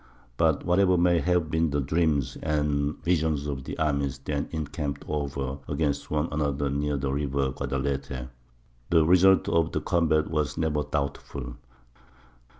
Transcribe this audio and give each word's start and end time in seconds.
But 0.35 0.65
whatever 0.65 0.97
may 0.97 1.19
have 1.19 1.51
been 1.51 1.69
the 1.69 1.79
dreams 1.79 2.35
and 2.41 2.95
visions 3.03 3.45
of 3.45 3.65
the 3.65 3.77
armies 3.77 4.17
then 4.17 4.47
encamped 4.49 5.05
over 5.07 5.59
against 5.67 6.09
one 6.09 6.27
another 6.31 6.71
near 6.71 6.97
the 6.97 7.13
river 7.13 7.51
Guadelete, 7.51 8.29
the 8.89 9.05
result 9.05 9.47
of 9.47 9.73
the 9.73 9.81
combat 9.81 10.31
was 10.31 10.57
never 10.57 10.81
doubtful. 10.81 11.53